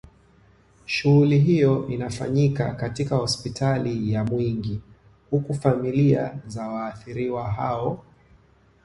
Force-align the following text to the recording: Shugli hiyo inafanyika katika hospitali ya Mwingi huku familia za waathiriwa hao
Shugli 0.85 1.39
hiyo 1.39 1.87
inafanyika 1.87 2.71
katika 2.73 3.15
hospitali 3.15 4.11
ya 4.13 4.23
Mwingi 4.23 4.81
huku 5.29 5.53
familia 5.53 6.39
za 6.47 6.67
waathiriwa 6.67 7.51
hao 7.51 8.03